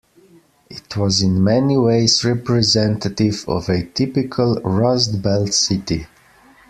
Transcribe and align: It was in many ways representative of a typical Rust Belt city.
It 0.67 0.97
was 0.97 1.21
in 1.21 1.43
many 1.43 1.77
ways 1.77 2.25
representative 2.25 3.45
of 3.47 3.69
a 3.69 3.83
typical 3.85 4.55
Rust 4.63 5.21
Belt 5.21 5.53
city. 5.53 6.07